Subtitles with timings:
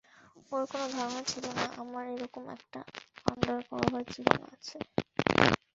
[0.51, 2.79] ওর কোনো ধারণা ছিল না আমার এরকম একটা
[3.25, 4.77] আন্ডারকভার জীবন আছে।